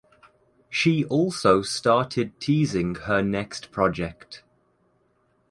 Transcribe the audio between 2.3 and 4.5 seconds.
teasing her next project.